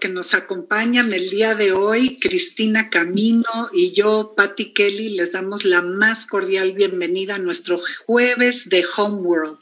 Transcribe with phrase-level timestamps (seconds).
[0.00, 5.64] que nos acompañan el día de hoy, Cristina Camino y yo, Patty Kelly, les damos
[5.64, 9.58] la más cordial bienvenida a nuestro jueves de Homeworld.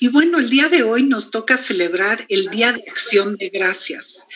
[0.00, 4.26] Y bueno, el día de hoy nos toca celebrar el Día de Acción de Gracias.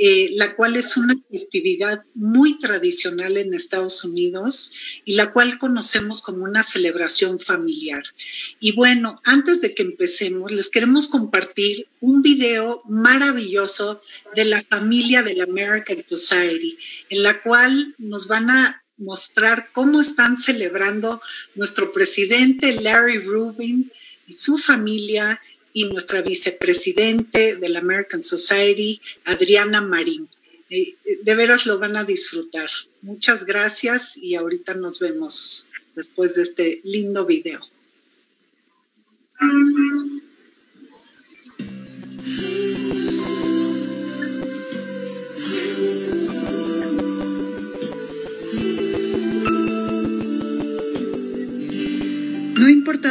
[0.00, 4.72] Eh, la cual es una festividad muy tradicional en Estados Unidos
[5.04, 8.04] y la cual conocemos como una celebración familiar.
[8.60, 14.00] Y bueno, antes de que empecemos, les queremos compartir un video maravilloso
[14.36, 16.78] de la familia de la American Society,
[17.10, 21.20] en la cual nos van a mostrar cómo están celebrando
[21.56, 23.90] nuestro presidente Larry Rubin
[24.28, 25.40] y su familia
[25.78, 30.28] y nuestra vicepresidente de la American Society, Adriana Marín.
[30.70, 32.68] Eh, de veras lo van a disfrutar.
[33.00, 37.60] Muchas gracias y ahorita nos vemos después de este lindo video.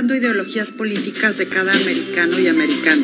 [0.06, 3.04] Ideologías políticas de cada americano y americana.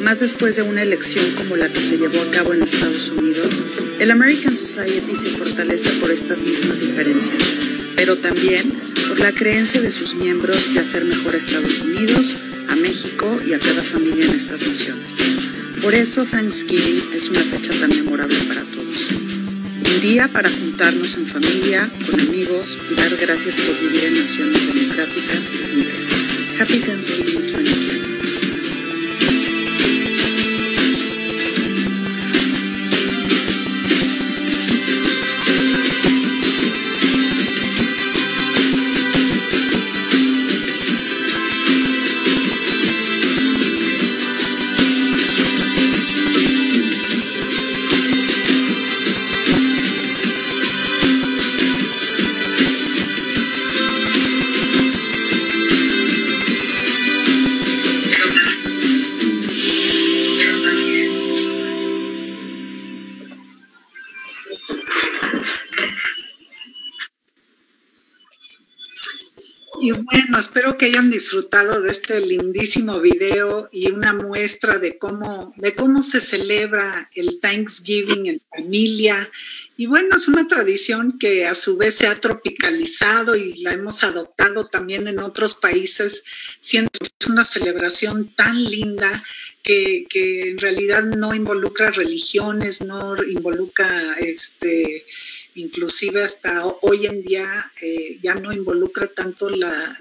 [0.00, 3.62] Más después de una elección como la que se llevó a cabo en Estados Unidos,
[3.98, 7.36] el American Society se fortalece por estas mismas diferencias,
[7.96, 8.72] pero también
[9.08, 12.36] por la creencia de sus miembros de hacer mejor a Estados Unidos,
[12.68, 15.16] a México y a cada familia en estas naciones.
[15.82, 18.79] Por eso Thanksgiving es una fecha tan memorable para todos.
[19.90, 24.72] Un día para juntarnos en familia, con amigos y dar gracias por vivir en naciones
[24.72, 26.06] democráticas y libres.
[26.60, 27.99] Happy Thanksgiving 2020.
[70.40, 76.02] Espero que hayan disfrutado de este lindísimo video y una muestra de cómo, de cómo
[76.02, 79.30] se celebra el Thanksgiving en familia.
[79.76, 84.02] Y bueno, es una tradición que a su vez se ha tropicalizado y la hemos
[84.02, 86.24] adoptado también en otros países,
[86.58, 86.90] siendo
[87.28, 89.22] una celebración tan linda
[89.62, 95.04] que, que en realidad no involucra religiones, no involucra este
[95.60, 99.96] inclusive hasta hoy en día eh, ya no involucra tanto la,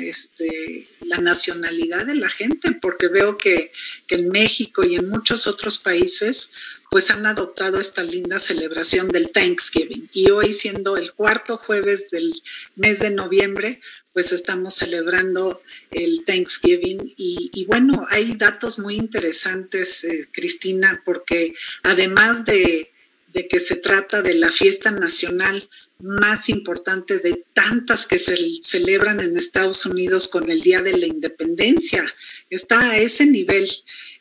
[0.00, 3.72] este, la, nacionalidad de la gente, porque veo que,
[4.08, 6.50] en México y en muchos otros países
[6.90, 10.08] pues han adoptado esta linda celebración del Thanksgiving.
[10.14, 12.42] Y hoy siendo el cuarto jueves del
[12.76, 13.82] mes de noviembre,
[14.14, 17.12] pues estamos celebrando el Thanksgiving.
[17.16, 22.90] Y, bueno, hay datos muy interesantes, eh, Cristina, porque además de
[23.32, 25.68] de que se trata de la fiesta nacional
[26.00, 31.06] más importante de tantas que se celebran en Estados Unidos con el Día de la
[31.06, 32.04] Independencia.
[32.50, 33.68] Está a ese nivel.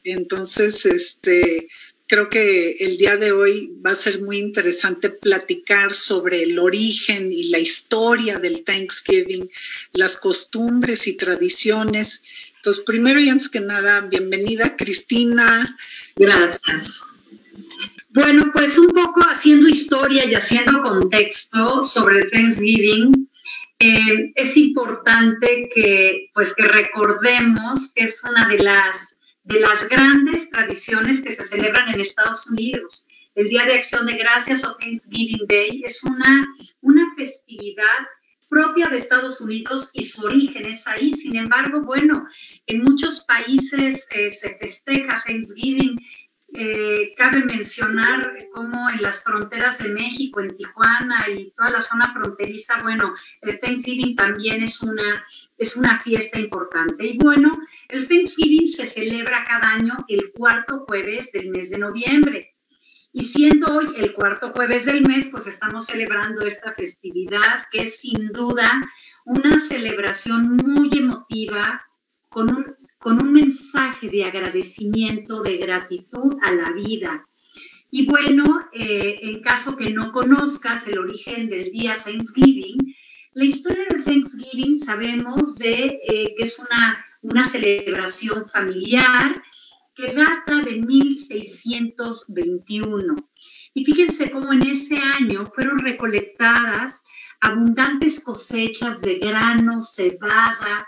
[0.04, 1.68] Entonces, este,
[2.08, 7.32] creo que el día de hoy va a ser muy interesante platicar sobre el origen
[7.32, 9.50] y la historia del Thanksgiving,
[9.94, 12.24] las costumbres y tradiciones.
[12.56, 15.78] Entonces, primero y antes que nada, bienvenida Cristina.
[16.16, 17.04] Gracias.
[18.18, 23.30] Bueno, pues un poco haciendo historia y haciendo contexto sobre Thanksgiving,
[23.78, 30.50] eh, es importante que, pues, que recordemos que es una de las, de las grandes
[30.50, 33.06] tradiciones que se celebran en Estados Unidos.
[33.36, 36.44] El Día de Acción de Gracias o Thanksgiving Day es una,
[36.82, 38.00] una festividad
[38.50, 41.14] propia de Estados Unidos y su origen es ahí.
[41.14, 42.26] Sin embargo, bueno,
[42.66, 46.00] en muchos países eh, se festeja Thanksgiving
[46.60, 52.12] eh, cabe mencionar cómo en las fronteras de México, en Tijuana y toda la zona
[52.12, 55.24] fronteriza, bueno, el Thanksgiving también es una,
[55.60, 57.06] es una fiesta importante.
[57.06, 57.52] Y bueno,
[57.90, 62.56] el Thanksgiving se celebra cada año el cuarto jueves del mes de noviembre.
[63.14, 68.00] Y siendo hoy el cuarto jueves del mes, pues estamos celebrando esta festividad que es
[68.00, 68.82] sin duda
[69.26, 71.84] una celebración muy emotiva,
[72.30, 77.28] con un con un mensaje de agradecimiento, de gratitud a la vida.
[77.90, 82.78] Y bueno, eh, en caso que no conozcas el origen del día Thanksgiving,
[83.34, 89.42] la historia del Thanksgiving sabemos de, eh, que es una, una celebración familiar
[89.96, 93.16] que data de 1621.
[93.74, 97.04] Y fíjense cómo en ese año fueron recolectadas
[97.42, 100.88] abundantes cosechas de grano, cebada,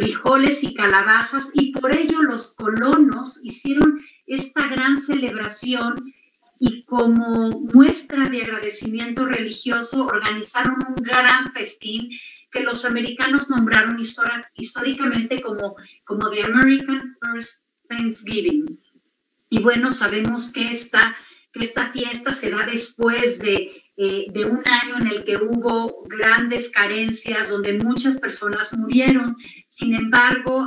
[0.00, 6.14] frijoles y calabazas y por ello los colonos hicieron esta gran celebración
[6.58, 12.08] y como muestra de agradecimiento religioso organizaron un gran festín
[12.50, 14.00] que los americanos nombraron
[14.54, 18.80] históricamente como, como The American First Thanksgiving.
[19.50, 21.14] Y bueno, sabemos que esta,
[21.52, 26.04] que esta fiesta se da después de, eh, de un año en el que hubo
[26.08, 29.36] grandes carencias, donde muchas personas murieron.
[29.80, 30.66] Sin embargo,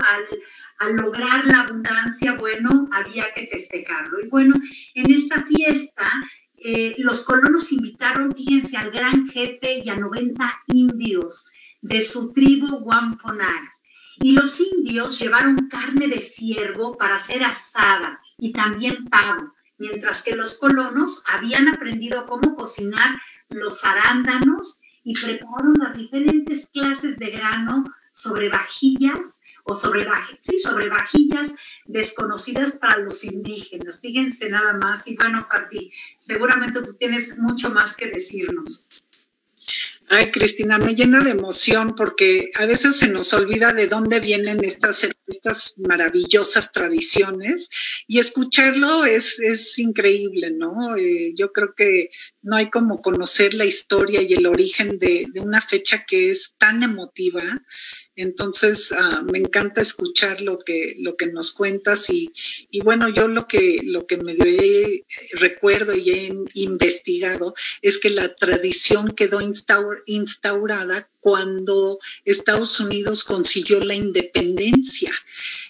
[0.80, 4.20] al, lograr la abundancia, bueno, había que festejarlo.
[4.22, 4.56] Y bueno,
[4.96, 6.12] en esta fiesta,
[6.58, 11.46] eh, los colonos invitaron, fíjense, al gran jefe y a 90 indios
[11.82, 13.72] de su tribu Wampanoag.
[14.18, 20.36] Y los indios llevaron carne de ciervo para hacer asada y también pavo, mientras que
[20.36, 27.84] los colonos habían aprendido cómo cocinar los arándanos y prepararon las diferentes clases de grano
[28.14, 30.06] sobre vajillas o sobre,
[30.40, 31.52] sí, sobre vajillas
[31.86, 34.00] desconocidas para los indígenas.
[34.02, 35.08] Fíjense nada más.
[35.08, 38.88] Y bueno, Pati, seguramente tú tienes mucho más que decirnos.
[40.10, 44.64] Ay, Cristina, me llena de emoción porque a veces se nos olvida de dónde vienen
[44.64, 47.70] estas, estas maravillosas tradiciones
[48.08, 50.96] y escucharlo es, es increíble, ¿no?
[50.96, 52.10] Eh, yo creo que
[52.42, 56.54] no hay como conocer la historia y el origen de, de una fecha que es
[56.58, 57.44] tan emotiva
[58.16, 62.32] entonces, ah, me encanta escuchar lo que, lo que nos cuentas y,
[62.70, 64.36] y, bueno, yo lo que, lo que me
[65.34, 69.40] recuerdo y he investigado es que la tradición quedó
[70.06, 74.53] instaurada cuando Estados Unidos consiguió la independencia.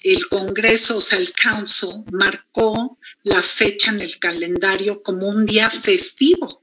[0.03, 5.69] El Congreso, o sea, el Council, marcó la fecha en el calendario como un día
[5.69, 6.61] festivo.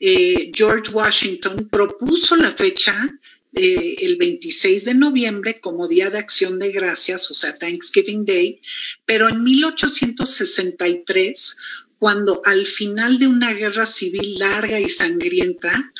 [0.00, 2.94] Eh, George Washington propuso la fecha
[3.54, 8.62] eh, el 26 de noviembre como Día de Acción de Gracias, o sea, Thanksgiving Day,
[9.04, 11.56] pero en 1863,
[11.98, 15.92] cuando al final de una guerra civil larga y sangrienta,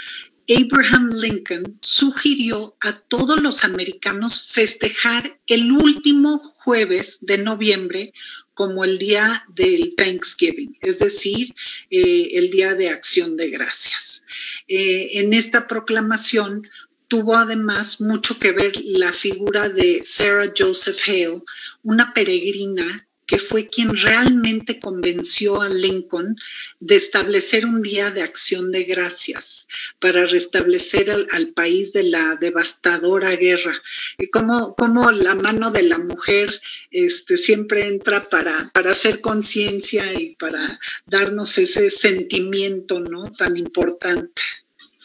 [0.54, 8.12] Abraham Lincoln sugirió a todos los americanos festejar el último jueves de noviembre
[8.54, 11.54] como el día del Thanksgiving, es decir,
[11.90, 14.24] eh, el día de acción de gracias.
[14.68, 16.68] Eh, en esta proclamación
[17.08, 21.42] tuvo además mucho que ver la figura de Sarah Joseph Hale,
[21.82, 26.36] una peregrina que fue quien realmente convenció a Lincoln
[26.80, 29.66] de establecer un día de acción de gracias
[30.00, 33.74] para restablecer al, país de la devastadora guerra.
[34.18, 34.74] Y como,
[35.12, 36.50] la mano de la mujer
[36.90, 43.32] este, siempre entra para, para hacer conciencia y para darnos ese sentimiento ¿no?
[43.32, 44.42] tan importante.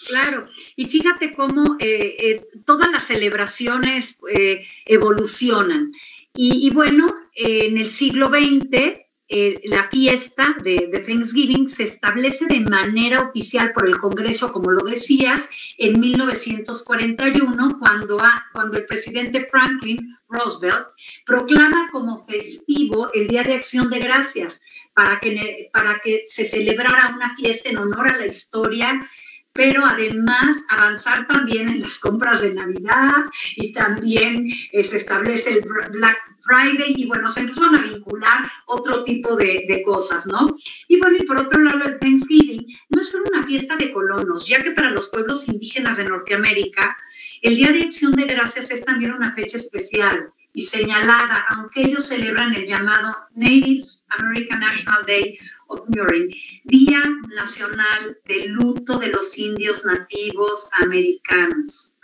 [0.08, 5.92] Claro, y fíjate cómo eh, eh, todas las celebraciones eh, evolucionan.
[6.40, 9.08] Y, bueno, en el siglo XX,
[9.66, 15.50] la fiesta de, Thanksgiving se establece de manera oficial por el Congreso, como lo decías,
[15.78, 18.18] en 1941, cuando,
[18.54, 20.88] cuando el presidente Franklin Roosevelt
[21.26, 24.62] proclama como festivo el Día de Acción de Gracias
[24.94, 29.08] para que, para que se celebrara una fiesta en honor a la historia
[29.58, 33.26] pero además avanzar también en las compras de Navidad
[33.56, 36.18] y también eh, se establece el Black
[36.48, 40.48] Friday y bueno, se empezaron a vincular otro tipo de, de, cosas, ¿no?
[40.88, 44.48] Y bueno, y por otro lado, el Thanksgiving no es solo una fiesta de colonos,
[44.48, 46.98] ya que para los pueblos indígenas de Norteamérica,
[47.42, 52.08] el Día de Acción de Gracias es también una fecha especial y señalada, aunque ellos
[52.08, 55.38] celebran el llamado Native American National Day
[56.64, 57.04] Día
[57.36, 61.96] Nacional de Luto de los Indios Nativos Americanos.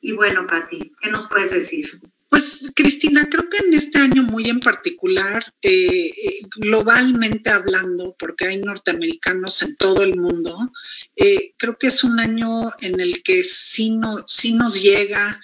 [0.00, 2.00] Y bueno, Patti, ¿qué nos puedes decir?
[2.28, 8.46] Pues Cristina, creo que en este año muy en particular, eh, eh, globalmente hablando, porque
[8.46, 10.72] hay norteamericanos en todo el mundo,
[11.14, 15.40] eh, creo que es un año en el que sí, no, sí nos llega,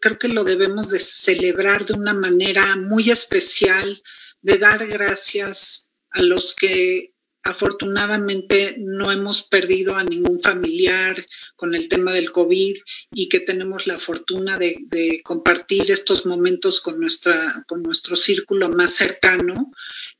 [0.00, 4.02] creo que lo debemos de celebrar de una manera muy especial,
[4.42, 7.13] de dar gracias a los que
[7.44, 12.76] afortunadamente no hemos perdido a ningún familiar con el tema del COVID
[13.12, 18.92] y que tenemos la fortuna de, compartir estos momentos con, nuestra, con nuestro círculo más
[18.92, 19.70] cercano.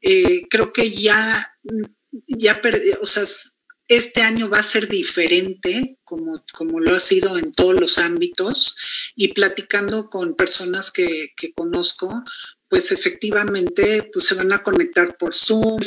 [0.02, 1.50] Eh, creo que ya,
[2.26, 2.60] ya
[3.00, 3.24] o sea,
[3.88, 8.76] este año va a ser diferente, como, como lo ha sido en todos los ámbitos,
[9.16, 12.22] y platicando con personas que, que conozco,
[12.74, 15.80] pues efectivamente pues se van a conectar por Zoom,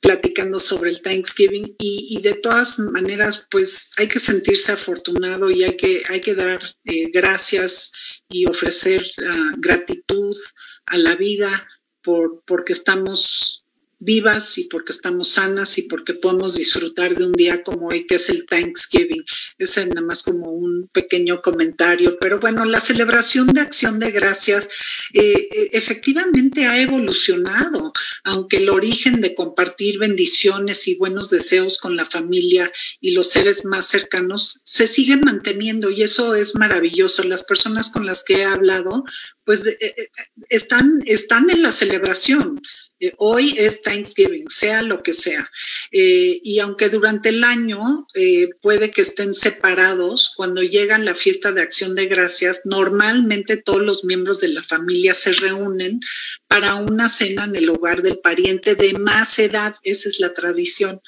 [0.00, 5.76] platicando sobre el Thanksgiving y, de todas maneras pues hay que sentirse afortunado y hay
[5.76, 7.92] que, hay que dar eh, gracias
[8.30, 10.34] y ofrecer ah, gratitud
[10.86, 11.50] a la vida
[12.00, 13.59] por, porque estamos
[14.00, 18.16] vivas y porque estamos sanas y porque podemos disfrutar de un día como hoy, que
[18.16, 19.24] es el Thanksgiving.
[19.58, 24.68] Es nada más como un pequeño comentario, pero bueno, la celebración de acción de gracias
[25.12, 27.92] eh, eh, efectivamente ha evolucionado,
[28.24, 33.66] aunque el origen de compartir bendiciones y buenos deseos con la familia y los seres
[33.66, 37.22] más cercanos se sigue manteniendo y eso es maravilloso.
[37.24, 39.04] Las personas con las que he hablado,
[39.44, 40.10] pues eh,
[40.48, 42.62] están, están en la celebración
[43.00, 45.50] Eh, hoy es Thanksgiving, sea lo que sea.
[45.90, 51.50] Eh, y aunque durante el año eh, puede que estén separados, cuando llegan la fiesta
[51.52, 56.00] de acción de gracias, normalmente todos los miembros de la familia se reúnen
[56.46, 59.76] para una cena en el hogar del pariente de más edad.
[59.82, 61.00] Esa es la tradición.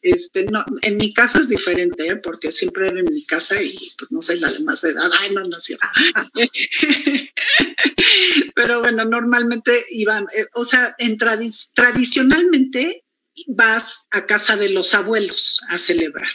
[0.00, 4.10] Este, no, en mi caso es diferente, porque siempre era en mi casa y pues
[4.10, 5.10] no soy la de más edad.
[5.20, 5.86] Ay, no, no es cierto.
[8.54, 10.94] Pero bueno, normalmente iban, o sea,
[11.74, 13.04] tradicionalmente
[13.48, 16.28] vas a casa de los abuelos a celebrar.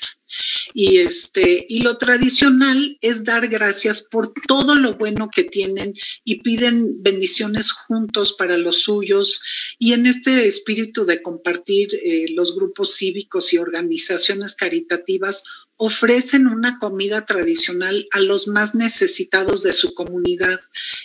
[0.73, 6.41] Y este, y lo tradicional es dar gracias por todo lo bueno que tienen y
[6.41, 9.41] piden bendiciones juntos para los suyos.
[9.79, 15.43] Y en este espíritu de compartir eh, los grupos cívicos y organizaciones caritativas
[15.81, 20.59] ofrecen una comida tradicional a los más necesitados de su comunidad,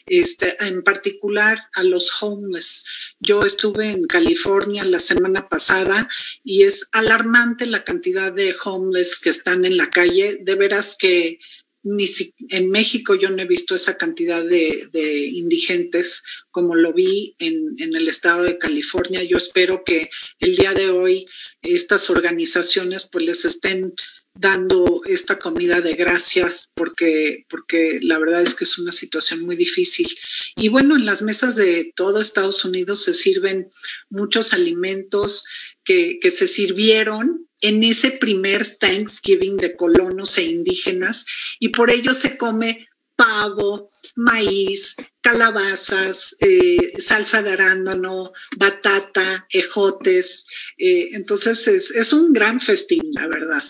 [0.07, 2.85] este, en particular a los homeless.
[3.21, 6.09] Yo estuve en California la semana pasada
[6.43, 10.39] y es alarmante la cantidad de homeless que están en la calle.
[10.43, 11.39] De veras que
[11.85, 14.89] ni si, en México yo no he visto esa cantidad de,
[15.33, 19.23] indigentes como lo vi en, en, el estado de California.
[19.23, 20.09] Yo espero que
[20.41, 21.27] el día de hoy
[21.63, 23.95] estas organizaciones pues les estén
[24.35, 29.57] dando esta comida de gracias porque, porque la verdad es que es una situación muy
[29.57, 30.09] difícil.
[30.57, 33.69] Y bueno, en las mesas de todo Estados Unidos se sirven
[34.11, 35.45] muchos alimentos
[35.85, 41.25] que, que se sirvieron en ese primer Thanksgiving de colonos e indígenas
[41.61, 50.45] y por ello se come pavo, maíz, calabazas, eh, salsa de arándano, batata, ejotes.
[50.77, 53.63] Eh, entonces es, es un gran festín, la verdad.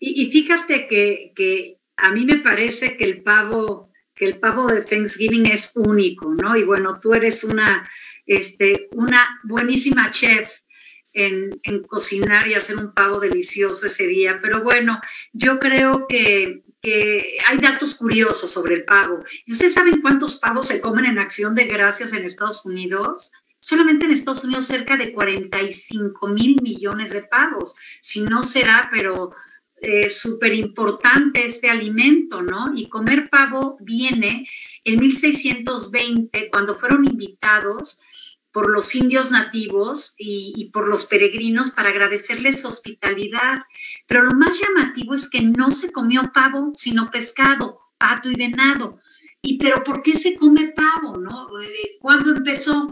[0.00, 5.50] Y, fíjate que, a mí me parece que el pavo, que el pavo de Thanksgiving
[5.50, 6.56] es único, ¿no?
[6.56, 7.88] Y bueno, tú eres una,
[8.26, 10.48] este, una buenísima chef
[11.12, 14.38] en, cocinar y hacer un pavo delicioso ese día.
[14.40, 15.00] Pero bueno,
[15.32, 19.24] yo creo que, que, hay datos curiosos sobre el pavo.
[19.46, 23.32] ¿Y ustedes saben cuántos pavos se comen en acción de gracias en Estados Unidos?
[23.60, 27.74] Solamente en Estados Unidos cerca de 45 mil millones de pavos.
[28.00, 29.30] Si no será, pero
[29.80, 32.72] eh, súper importante este alimento, ¿no?
[32.74, 34.48] Y comer pavo viene
[34.84, 38.00] en 1620, cuando fueron invitados
[38.50, 43.58] por los indios nativos y, por los peregrinos para agradecerles hospitalidad.
[44.06, 48.98] Pero lo más llamativo es que no se comió pavo, sino pescado, pato y venado.
[49.42, 51.60] ¿Y pero por qué se come pavo, no?
[51.60, 52.90] Eh, ¿Cuándo empezó?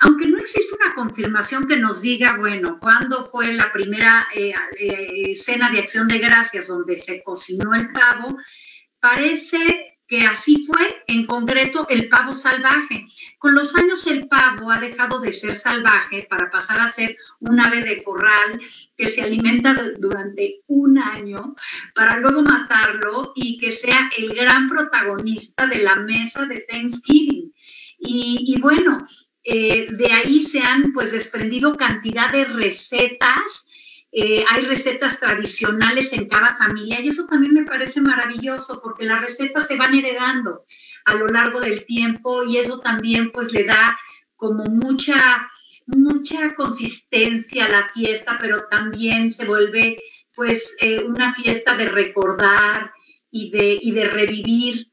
[0.00, 5.36] Aunque no existe una confirmación que nos diga, bueno, cuándo fue la primera eh, eh,
[5.36, 8.36] cena de acción de gracias donde se cocinó el pavo,
[9.00, 13.06] parece que así fue, en concreto, el pavo salvaje.
[13.38, 17.58] Con los años el pavo ha dejado de ser salvaje para pasar a ser un
[17.58, 18.60] ave de corral
[18.96, 21.56] que se alimenta durante un año
[21.94, 27.52] para luego matarlo y que sea el gran protagonista de la mesa de Thanksgiving.
[27.98, 28.98] Y, y bueno,
[29.48, 33.68] eh, de ahí se han pues desprendido cantidad de recetas.
[34.10, 39.20] Eh, hay recetas tradicionales en cada familia y eso también me parece maravilloso porque las
[39.20, 40.64] recetas se van heredando
[41.04, 43.96] a lo largo del tiempo y eso también pues le da
[44.34, 45.48] como mucha
[45.86, 50.02] mucha consistencia a la fiesta, pero también se vuelve
[50.34, 52.90] pues eh, una fiesta de recordar
[53.30, 54.90] y de, y de revivir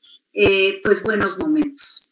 [0.83, 2.02] pues buenos momentos.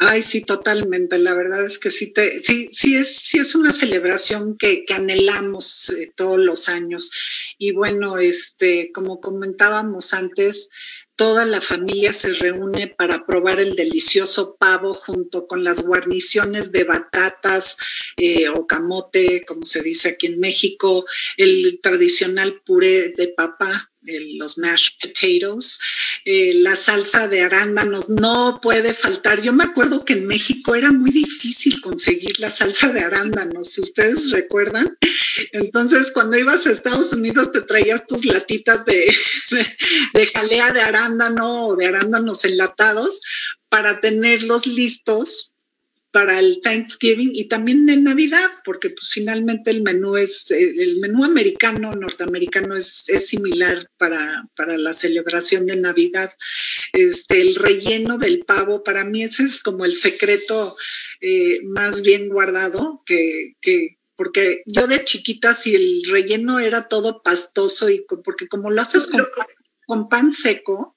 [0.00, 1.18] Ay, sí, totalmente.
[1.18, 4.94] La verdad es que sí, te, sí, sí, es, sí es una celebración que, que
[4.94, 7.10] anhelamos eh, todos los años.
[7.58, 10.70] Y bueno, este, como comentábamos antes,
[11.16, 16.84] toda la familia se reúne para probar el delicioso pavo junto con las guarniciones de
[16.84, 17.76] batatas
[18.16, 21.04] eh, o camote, como se dice aquí en México,
[21.36, 23.90] el tradicional puré de papa
[24.34, 25.78] los mashed potatoes,
[26.24, 29.40] eh, la salsa de arándanos, no puede faltar.
[29.42, 33.80] Yo me acuerdo que en México era muy difícil conseguir la salsa de arándanos, si
[33.80, 34.96] ustedes recuerdan.
[35.52, 39.14] Entonces, cuando ibas a Estados Unidos te traías tus latitas de,
[40.14, 43.20] de jalea de arándano o de arándanos enlatados
[43.68, 45.54] para tenerlos listos
[46.18, 50.98] para el Thanksgiving y también en Navidad, porque pues finalmente el menú es, eh, el
[50.98, 56.32] menú americano, norteamericano es, similar para, para, la celebración de Navidad.
[56.92, 60.76] Este, el relleno del pavo, para mí ese es como el secreto
[61.20, 67.22] eh, más bien guardado, que, que, porque yo de chiquita si el relleno era todo
[67.22, 69.24] pastoso y porque como lo haces con,
[69.86, 70.96] con pan seco,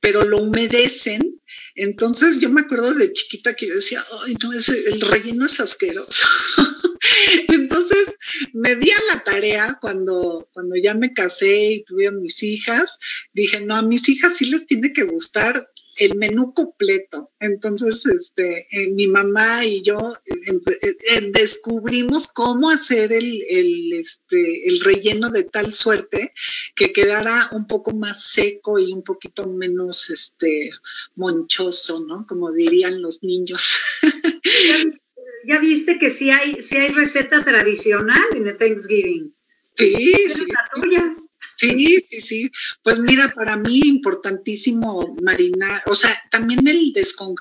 [0.00, 1.40] pero lo humedecen.
[1.74, 5.60] Entonces yo me acuerdo de chiquita que yo decía, ay, no, ese, el relleno es
[5.60, 6.26] asqueroso.
[7.48, 8.16] Entonces
[8.52, 12.98] me di a la tarea cuando, cuando ya me casé y tuve a mis hijas,
[13.32, 15.66] dije, no, a mis hijas sí les tiene que gustar
[15.98, 17.30] el menú completo.
[17.40, 24.68] Entonces, este, eh, mi mamá y yo eh, eh, descubrimos cómo hacer el, el, este,
[24.68, 26.32] el relleno de tal suerte
[26.74, 30.70] que quedara un poco más seco y un poquito menos este,
[31.16, 32.26] monchoso, ¿no?
[32.26, 33.76] Como dirían los niños.
[35.44, 39.34] ya viste que sí hay, sí hay receta tradicional en el Thanksgiving.
[39.76, 39.94] Sí,
[40.28, 40.46] sí.
[40.48, 41.16] La tuya.
[41.60, 42.50] Sí, sí, sí.
[42.82, 46.94] Pues mira, para mí importantísimo marinar, o sea, también el,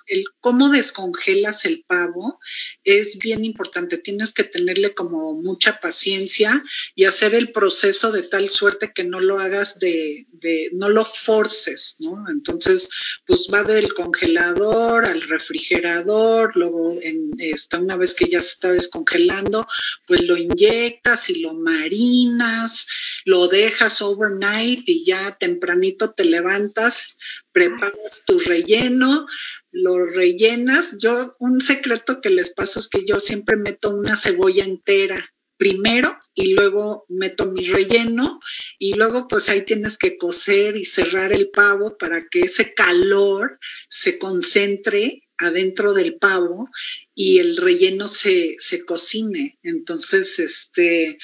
[0.08, 2.38] el cómo descongelas el pavo
[2.84, 3.98] es bien importante.
[3.98, 6.62] Tienes que tenerle como mucha paciencia
[6.96, 11.06] y hacer el proceso de tal suerte que no lo hagas de, de no lo
[11.06, 12.26] forces, ¿no?
[12.30, 12.90] Entonces,
[13.26, 18.74] pues va del congelador al refrigerador, luego en, esta, una vez que ya se está
[18.74, 19.66] descongelando,
[20.06, 22.86] pues lo inyectas y lo marinas,
[23.24, 27.18] lo dejas overnight y ya tempranito te levantas,
[27.52, 29.28] preparas tu relleno,
[29.72, 30.98] lo rellenas.
[31.00, 36.18] Yo, un secreto que les paso es que yo siempre meto una cebolla entera primero
[36.34, 38.40] y luego meto mi relleno
[38.80, 43.60] y luego pues ahí tienes que coser y cerrar el pavo para que ese calor
[43.90, 46.70] se concentre adentro del pavo
[47.16, 49.58] y el relleno se, se cocine.
[49.64, 51.18] Entonces, este,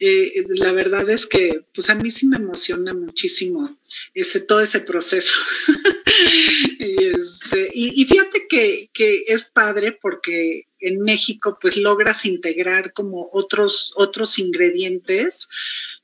[0.00, 3.78] eh, la verdad es que pues a mí sí me emociona muchísimo
[4.14, 5.36] ese, todo ese proceso.
[6.80, 13.28] Este, y, y, fíjate que, que, es padre porque en México pues logras integrar como
[13.32, 15.48] otros, otros ingredientes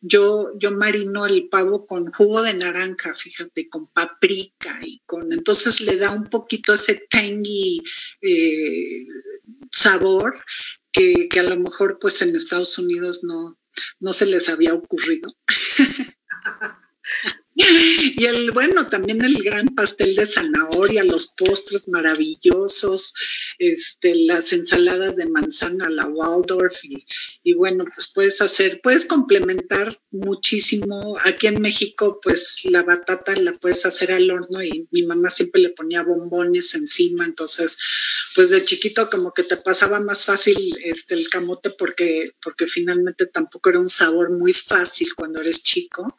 [0.06, 5.80] yo, yo marino el pavo con jugo de naranja, fíjate, con paprika y con, entonces
[5.80, 7.80] le da un poquito ese tangy
[8.20, 9.06] eh,
[9.72, 10.44] sabor
[10.92, 13.58] que, que, a lo mejor pues en Estados Unidos no,
[13.98, 15.34] no se les había ocurrido.
[18.16, 23.12] Y el, bueno, también el gran pastel de zanahoria, los postres maravillosos,
[23.58, 26.78] este, las ensaladas de manzana, la Waldorf,
[27.42, 31.16] y, bueno, pues puedes hacer, puedes complementar muchísimo.
[31.24, 35.62] Aquí en México, pues la batata la puedes hacer al horno y mi mamá siempre
[35.62, 37.78] le ponía bombones encima, entonces,
[38.34, 43.26] pues de chiquito como que te pasaba más fácil este, el camote porque, porque finalmente
[43.26, 46.16] tampoco era un sabor muy fácil cuando eres chico,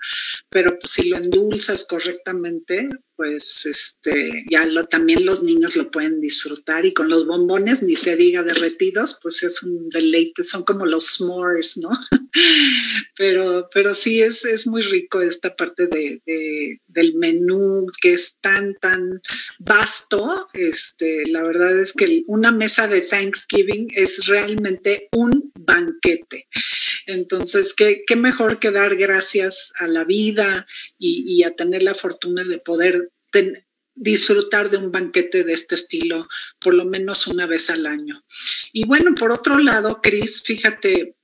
[0.49, 6.19] pero pues si lo endulzas correctamente, pues este, ya lo, también los niños lo pueden
[6.19, 10.85] disfrutar y con los bombones, ni se diga derretidos, pues es un deleite, son como
[10.85, 11.89] los s'mores, ¿no?
[13.17, 16.21] pero, pero sí es, es muy rico esta parte de,
[16.87, 19.21] del menú que es tan, tan
[19.59, 20.47] vasto.
[20.53, 26.47] Este, la verdad es que una mesa de Thanksgiving es realmente un banquete.
[27.05, 31.93] Entonces, ¿qué, qué mejor que dar gracias a la vida y, y a tener la
[31.93, 33.04] fortuna de poder
[33.95, 36.27] disfrutar de un banquete de este estilo
[36.59, 38.23] por lo menos una vez al año.
[38.73, 41.15] Y bueno, por otro lado, Cris, fíjate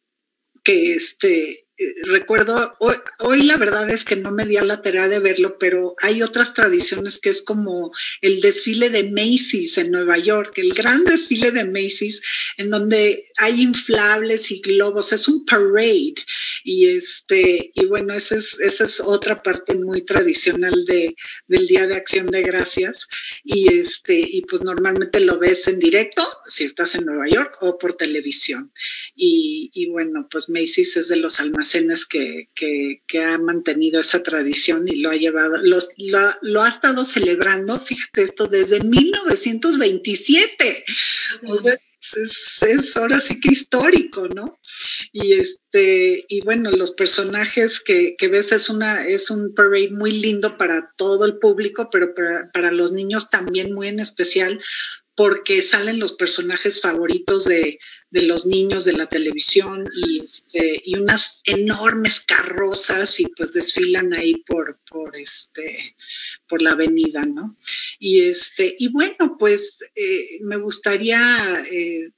[0.63, 1.67] que este,
[2.04, 5.96] recuerdo, hoy, la verdad es que no me di a la tarea de verlo, pero
[6.02, 7.91] hay otras tradiciones que es como
[8.22, 12.22] el desfile de Macy's en Nueva York, el gran desfile de Macy's,
[12.58, 16.15] en donde hay inflables y globos, es un parade.
[16.63, 21.15] Y este, y bueno, esa es, esa es otra parte muy tradicional de,
[21.48, 23.08] del Día de Acción de Gracias.
[23.44, 27.78] Y este, y pues normalmente lo ves en directo, si estás en Nueva York, o
[27.78, 28.72] por televisión.
[29.15, 31.71] Y, y bueno, pues Macy's es de los almacenes
[32.10, 32.50] que,
[33.08, 35.90] que, ha mantenido esa tradición y lo ha llevado, los,
[36.42, 40.84] lo, ha estado celebrando, fíjate esto, desde 1927.
[42.02, 44.60] es, es, ahora sí que histórico, ¿no?
[45.12, 50.12] Y este, y bueno, los personajes que, que, ves es una, es un parade muy
[50.12, 54.60] lindo para todo el público, pero para, para los niños también muy en especial,
[55.15, 57.80] porque salen los personajes favoritos de,
[58.12, 64.36] los niños de la televisión y, este, y, unas enormes carrozas y pues desfilan ahí
[64.45, 65.95] por, por, este,
[66.47, 67.56] por la avenida, ¿no?
[68.00, 72.12] Y, este, y bueno, pues eh, me gustaría eh,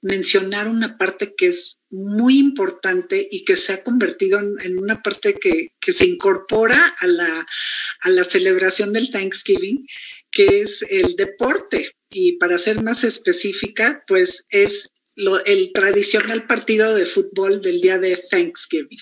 [0.00, 5.34] mencionar una parte que es muy importante y que se ha convertido en, una parte
[5.34, 7.46] que, que, se incorpora a la,
[8.02, 9.86] a la celebración del Thanksgiving,
[10.30, 14.90] que es el deporte y para ser más específica, pues es
[15.46, 18.98] el tradicional partido de fútbol del día de Thanksgiving.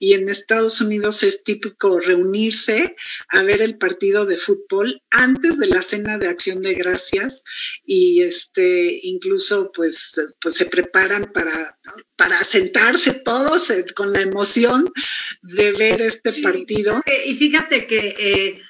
[0.00, 2.96] Y en Estados Unidos es típico reunirse
[3.28, 7.44] a ver el partido de fútbol antes de la cena de acción de gracias
[7.84, 11.78] y este incluso pues, pues se preparan para,
[12.16, 14.90] para sentarse todos eh, con la emoción
[15.42, 17.00] de ver este partido.
[17.26, 18.62] Y fíjate que eh,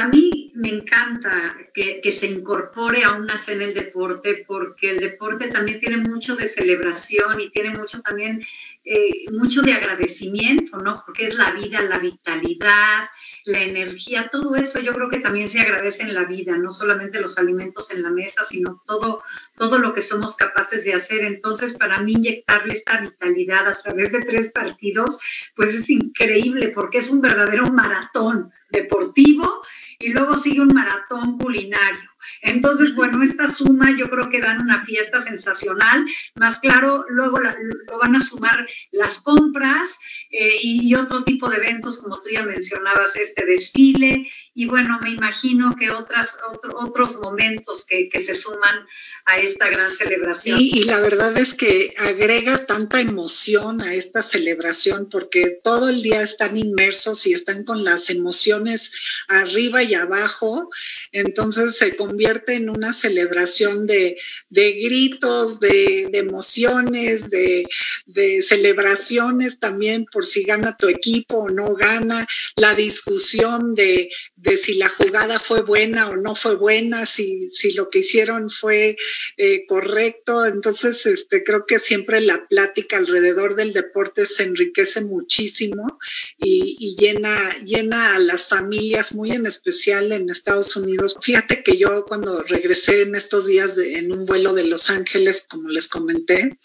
[0.00, 5.48] a mí me encanta que, se incorpore aún más en el deporte, porque el deporte
[5.48, 8.40] también tiene mucho de celebración y tiene mucho también,
[8.84, 11.02] eh, mucho de agradecimiento, ¿no?
[11.04, 13.08] Porque es la vida, la vitalidad,
[13.46, 17.20] la energía, todo eso yo creo que también se agradece en la vida, no solamente
[17.20, 19.22] los alimentos en la mesa, sino todo,
[19.58, 21.22] todo lo que somos capaces de hacer.
[21.22, 25.18] Entonces, para mí inyectarle esta vitalidad a través de tres partidos,
[25.56, 29.62] pues es increíble porque es un verdadero maratón deportivo
[29.98, 32.10] y luego sigue un maratón culinario.
[32.40, 36.04] Entonces, bueno, esta suma yo creo que dan una fiesta sensacional,
[36.36, 39.98] más claro, luego lo van a sumar las compras
[40.36, 45.10] eh, y otro tipo de eventos, como tú ya mencionabas, este desfile, y bueno, me
[45.10, 46.36] imagino que otras,
[46.74, 48.86] otros momentos que, que se suman
[49.26, 50.58] a esta gran celebración.
[50.60, 56.22] y la verdad es que agrega tanta emoción a esta celebración porque todo el día
[56.22, 58.92] están inmersos y están con las emociones
[59.28, 60.68] arriba y abajo,
[61.10, 64.18] entonces se convierte en una celebración de,
[64.50, 67.66] de gritos, de, de emociones, de,
[68.06, 74.56] de, celebraciones también por si gana tu equipo o no gana, la discusión de, de
[74.56, 78.96] si la jugada fue buena o no fue buena, si, si lo que hicieron fue
[79.36, 80.44] eh, correcto.
[80.44, 85.98] Entonces, este, creo que siempre la plática alrededor del deporte se enriquece muchísimo
[86.38, 91.16] y, llena, llena a las familias, muy en especial en Estados Unidos.
[91.22, 95.68] Fíjate que yo cuando regresé en estos días en un vuelo de Los Ángeles, como
[95.68, 96.56] les comenté,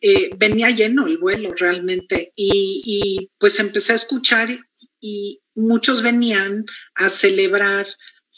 [0.00, 2.91] eh, venía lleno el vuelo realmente y, y
[3.38, 4.48] pues empecé a escuchar
[5.00, 7.86] y muchos venían a celebrar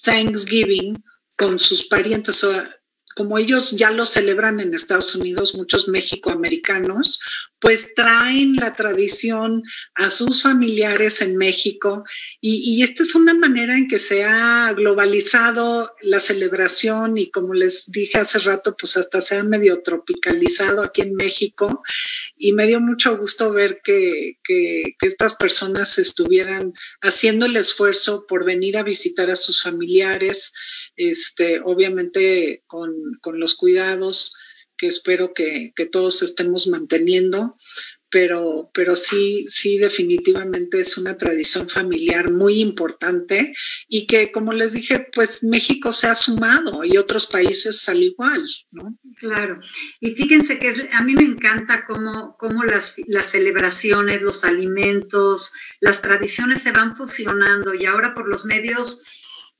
[0.03, 1.03] Thanksgiving
[1.37, 2.43] con sus parientes.
[2.45, 2.53] O
[3.15, 7.21] como ellos ya lo celebran en Estados Unidos, muchos mexicoamericanos,
[7.65, 9.63] pues traen la tradición
[9.95, 12.05] a sus familiares en México
[12.39, 17.91] y, esta es una manera en que se ha globalizado la celebración y como les
[17.91, 21.83] dije hace rato, pues hasta se ha medio tropicalizado aquí en México
[22.37, 28.45] y me dio mucho gusto ver que, que estas personas estuvieran haciendo el esfuerzo por
[28.45, 30.53] venir a visitar a sus familiares
[30.97, 32.95] este, obviamente con,
[33.33, 34.37] los cuidados
[34.77, 37.55] que espero que, todos estemos manteniendo,
[38.11, 43.55] pero, pero sí, sí, definitivamente es una tradición familiar muy importante
[43.89, 48.47] y que, como les dije, pues México se ha sumado y otros países al igual,
[48.71, 48.97] ¿no?
[49.19, 49.61] Claro.
[50.01, 56.01] Y fíjense que a mí me encanta cómo, cómo las, las celebraciones, los alimentos, las
[56.01, 59.03] tradiciones se van fusionando y ahora por los medios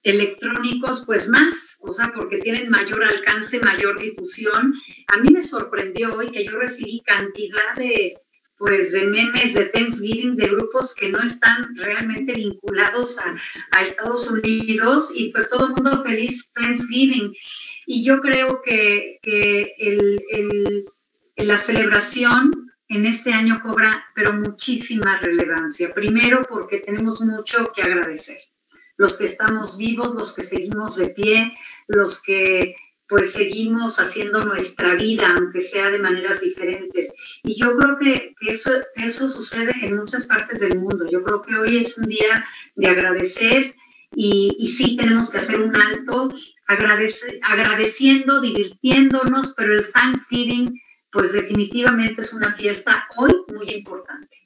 [0.05, 4.75] electrónicos, pues más, o sea, porque tienen mayor alcance, mayor difusión.
[5.09, 8.19] A mí me sorprendió hoy que yo recibí cantidad de,
[8.59, 13.35] pues, de memes de Thanksgiving de grupos que no están realmente vinculados a,
[13.81, 17.35] Estados Unidos y pues todo el mundo feliz Thanksgiving.
[17.87, 19.19] Y yo creo que,
[21.37, 22.51] la celebración
[22.89, 25.93] en este año cobra, pero muchísima relevancia.
[25.93, 28.39] Primero porque tenemos mucho que agradecer
[28.97, 31.53] los que estamos vivos, los que seguimos de pie,
[31.89, 32.77] los que
[33.09, 37.13] pues seguimos haciendo nuestra vida, aunque sea de maneras diferentes.
[37.43, 41.07] Y yo creo que, eso, eso sucede en muchas partes del mundo.
[41.11, 43.75] Yo creo que hoy es un día de agradecer
[44.15, 46.29] y, y sí tenemos que hacer un alto,
[46.67, 50.81] agradeciendo, divirtiéndonos, pero el Thanksgiving
[51.13, 54.44] pues definitivamente es una fiesta hoy muy importante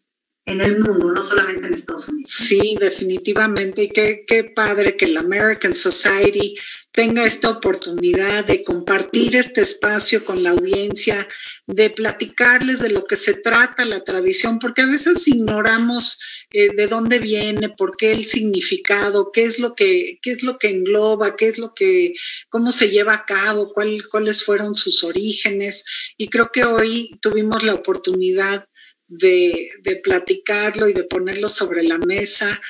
[0.49, 2.31] en el mundo, no solamente en Estados Unidos.
[2.33, 3.85] Sí, definitivamente.
[3.85, 6.55] Y qué, qué padre que la American Society
[6.91, 11.29] tenga esta oportunidad de compartir este espacio con la audiencia,
[11.67, 16.19] de platicarles de lo que se trata la tradición, porque a veces ignoramos
[16.51, 20.59] eh, de dónde viene, por qué el significado, qué es lo que, qué es lo
[20.59, 22.15] que engloba, qué es lo que,
[22.49, 25.85] cómo se lleva a cabo, cuál, cuáles fueron sus orígenes.
[26.17, 28.67] Y creo que hoy tuvimos la oportunidad
[29.09, 32.61] de, platicarlo y de ponerlo sobre la mesa.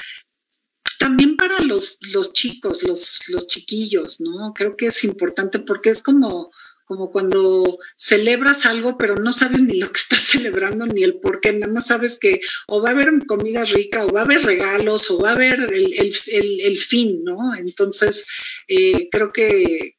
[0.99, 4.53] También para los, los chicos, los, los chiquillos, ¿no?
[4.55, 6.51] Creo que es importante porque es como,
[6.89, 11.41] como cuando celebras algo, pero no sabes ni lo que estás celebrando ni el por
[11.41, 14.43] qué, nada más sabes que o va a haber comida rica, o va a haber
[14.43, 17.55] regalos, o va a haber el, fin, ¿no?
[17.55, 18.27] Entonces,
[18.67, 19.95] eh, creo que,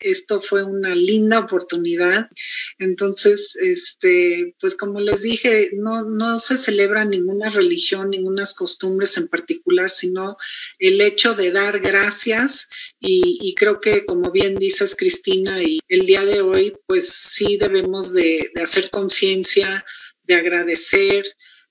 [0.00, 2.28] esto fue una linda oportunidad.
[2.78, 9.28] Entonces, este, pues como les dije, no, no se celebra ninguna religión, ninguna costumbres en
[9.28, 10.36] particular, sino
[10.78, 16.24] el hecho de dar gracias y, creo que como bien dices Cristina, y el día
[16.24, 19.84] de hoy, pues sí debemos de, hacer conciencia,
[20.24, 21.24] de agradecer,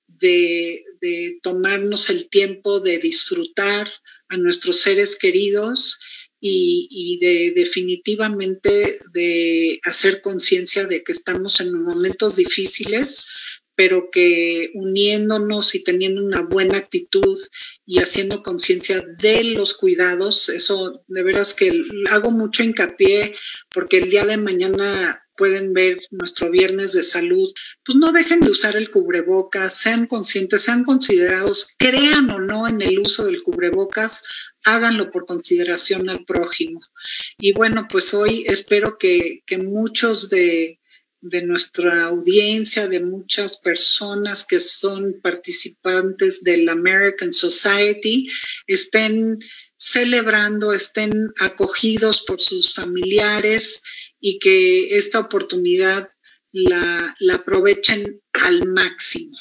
[0.08, 3.90] de, de tomarnos el tiempo de disfrutar
[4.28, 6.00] a nuestros seres queridos
[6.42, 13.26] y, de definitivamente de hacer conciencia de que estamos en momentos difíciles,
[13.76, 17.40] pero que uniéndonos y teniendo una buena actitud
[17.86, 23.36] y haciendo conciencia de los cuidados, eso de veras que hago mucho hincapié
[23.74, 27.54] porque el día de mañana pueden ver nuestro viernes de salud,
[27.86, 32.82] pues no dejen de usar el cubrebocas, sean conscientes, sean considerados, crean o no en
[32.82, 34.24] el uso del cubrebocas,
[34.66, 36.82] háganlo por consideración al prójimo.
[37.38, 40.78] Y bueno, pues hoy espero que, muchos de,
[41.22, 48.30] de nuestra audiencia, de muchas personas que son participantes del American Society,
[48.68, 49.40] estén
[49.78, 53.82] celebrando, estén acogidos por sus familiares
[54.20, 56.10] y que esta oportunidad
[56.52, 59.38] la, la aprovechen al máximo.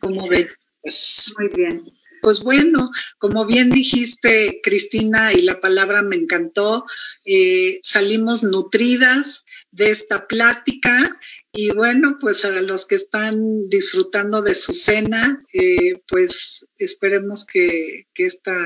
[0.00, 0.48] ¿Cómo ven?
[0.82, 1.92] Pues, Muy bien.
[2.20, 6.84] Pues bueno, como bien dijiste, Cristina, y la palabra me encantó,
[7.24, 11.18] eh, salimos nutridas de esta plática
[11.52, 18.08] y bueno, pues a los que están disfrutando de su cena, eh, pues esperemos que,
[18.14, 18.56] que esta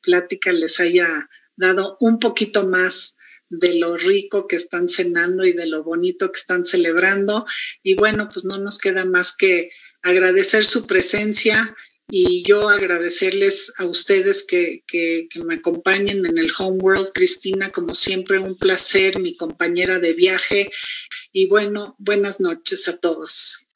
[0.00, 3.16] plática les haya dado un poquito más
[3.52, 7.44] de lo rico que están cenando y de lo bonito que están celebrando.
[7.82, 11.76] Y bueno, pues no nos queda más que agradecer su presencia
[12.08, 17.12] y yo agradecerles a ustedes que, que, me acompañen en el Homeworld.
[17.12, 20.70] Cristina, como siempre, un placer, mi compañera de viaje.
[21.30, 23.70] Y bueno, buenas noches a todos.